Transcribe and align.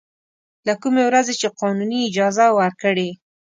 له 0.67 0.73
کومې 0.81 1.03
ورځې 1.07 1.33
یې 1.41 1.49
قانوني 1.61 1.99
اجازه 2.09 2.45
ورکړې. 2.59 3.09